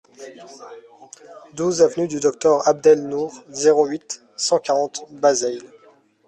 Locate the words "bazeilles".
5.11-5.61